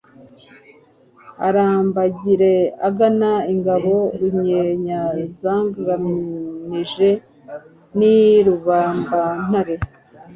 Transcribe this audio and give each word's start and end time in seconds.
Arambagire 1.47 2.53
agana 2.87 3.31
ingabo 3.53 3.95
RunyinyaZaganije 4.19 7.09
n' 7.97 8.07
i 8.13 8.15
Rubambantare 8.45 9.75